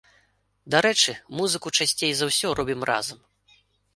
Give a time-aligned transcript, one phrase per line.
[0.75, 3.19] Дарэчы, музыку часцей за ўсё робім разам.